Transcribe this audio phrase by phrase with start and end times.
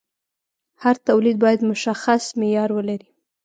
[0.83, 3.09] هر تولید باید مشخص معیار ولري.